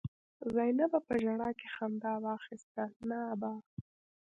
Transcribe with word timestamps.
زينبه 0.55 0.99
په 1.07 1.13
ژړا 1.23 1.49
کې 1.59 1.67
خندا 1.75 2.13
واخيسته: 2.25 2.83
نه 3.09 3.17
ابا! 3.33 3.53